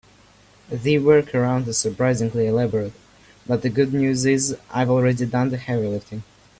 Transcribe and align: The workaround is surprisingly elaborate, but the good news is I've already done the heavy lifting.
The 0.71 0.95
workaround 0.95 1.67
is 1.67 1.77
surprisingly 1.77 2.47
elaborate, 2.47 2.93
but 3.45 3.61
the 3.61 3.69
good 3.69 3.93
news 3.93 4.25
is 4.25 4.57
I've 4.71 4.89
already 4.89 5.27
done 5.27 5.49
the 5.49 5.57
heavy 5.57 5.85
lifting. 5.85 6.23